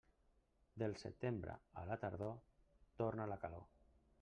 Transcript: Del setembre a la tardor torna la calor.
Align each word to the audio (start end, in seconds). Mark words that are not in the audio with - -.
Del 0.83 0.95
setembre 1.01 1.59
a 1.83 1.85
la 1.91 1.99
tardor 2.05 2.33
torna 3.03 3.31
la 3.35 3.41
calor. 3.47 3.67